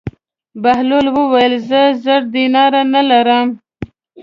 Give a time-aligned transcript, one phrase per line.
[0.63, 3.47] بهلول وویل: زه زر دیناره نه لرم.